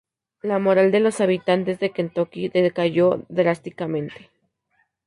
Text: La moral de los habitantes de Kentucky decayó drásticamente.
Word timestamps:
La 0.41 0.57
moral 0.57 0.89
de 0.91 0.99
los 0.99 1.21
habitantes 1.21 1.77
de 1.79 1.91
Kentucky 1.91 2.49
decayó 2.49 3.21
drásticamente. 3.29 4.31